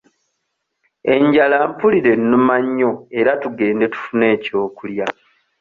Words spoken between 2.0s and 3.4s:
ennuma nnyo era